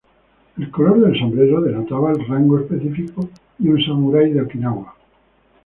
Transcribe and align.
El 0.57 0.71
color 0.71 0.99
del 1.05 1.19
sombrero 1.19 1.61
denotaba 1.61 2.11
el 2.11 2.25
rango 2.27 2.57
específico 2.59 3.29
de 3.59 3.69
un 3.69 3.79
samurái 3.83 4.31
de 4.33 4.41
Okinawa. 4.41 4.95